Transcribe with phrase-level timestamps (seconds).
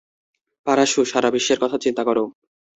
[0.67, 2.23] পারাসু, সারা বিশ্বের কথা চিন্তা করো।